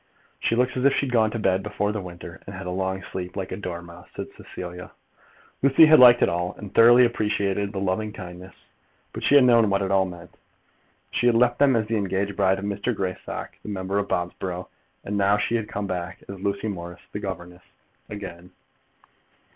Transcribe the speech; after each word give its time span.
"She 0.39 0.55
looks 0.55 0.75
as 0.75 0.83
if 0.83 0.93
she'd 0.95 1.11
gone 1.11 1.29
to 1.29 1.37
bed 1.37 1.61
before 1.61 1.91
the 1.91 2.01
winter, 2.01 2.41
and 2.47 2.55
had 2.55 2.65
a 2.65 2.71
long 2.71 3.03
sleep, 3.03 3.35
like 3.37 3.51
a 3.51 3.55
dormouse," 3.55 4.07
said 4.15 4.29
Cecilia. 4.35 4.93
Lucy 5.61 5.85
had 5.85 5.99
liked 5.99 6.23
it 6.23 6.27
all, 6.27 6.55
and 6.57 6.73
thoroughly 6.73 7.05
appreciated 7.05 7.71
the 7.71 7.77
loving 7.79 8.11
kindness; 8.11 8.55
but 9.13 9.21
she 9.21 9.35
had 9.35 9.43
known 9.43 9.69
what 9.69 9.83
it 9.83 9.91
all 9.91 10.05
meant. 10.05 10.33
She 11.11 11.27
had 11.27 11.35
left 11.35 11.59
them 11.59 11.75
as 11.75 11.85
the 11.85 11.97
engaged 11.97 12.35
bride 12.35 12.57
of 12.57 12.65
Mr. 12.65 12.95
Greystock, 12.95 13.51
the 13.61 13.69
member 13.69 14.01
for 14.01 14.07
Bobsborough; 14.07 14.69
and 15.03 15.17
now 15.19 15.37
she 15.37 15.53
had 15.55 15.67
come 15.69 15.85
back 15.85 16.23
as 16.27 16.39
Lucy 16.39 16.67
Morris, 16.67 17.01
the 17.11 17.19
governess, 17.19 17.61
again. 18.09 18.49